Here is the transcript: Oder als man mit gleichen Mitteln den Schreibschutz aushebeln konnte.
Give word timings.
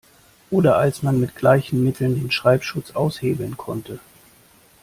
Oder 0.49 0.77
als 0.79 1.03
man 1.03 1.19
mit 1.19 1.35
gleichen 1.35 1.83
Mitteln 1.83 2.15
den 2.15 2.31
Schreibschutz 2.31 2.89
aushebeln 2.95 3.55
konnte. 3.55 3.99